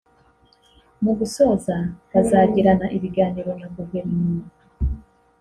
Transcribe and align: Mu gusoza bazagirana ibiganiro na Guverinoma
Mu 1.03 1.11
gusoza 1.19 1.75
bazagirana 2.11 2.85
ibiganiro 2.97 3.51
na 3.59 3.67
Guverinoma 3.75 4.47